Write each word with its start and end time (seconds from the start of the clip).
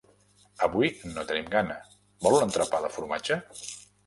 Avui 0.67 0.89
no 1.11 1.25
tenim 1.31 1.51
gana, 1.57 1.75
vol 2.27 2.39
un 2.39 2.47
entrepà 2.47 2.81
de 2.89 2.91
formatge? 2.97 3.41